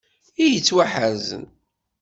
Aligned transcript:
I 0.43 0.45
yettwaḥerzen. 0.53 1.45